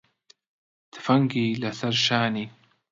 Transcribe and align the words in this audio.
تفەنگی 0.91 1.47
لەسەر 1.63 1.95
شانی 2.05 2.45